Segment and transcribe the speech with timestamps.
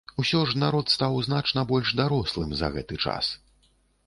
[0.21, 3.31] Усё ж народ стаў значна больш дарослым за гэты час.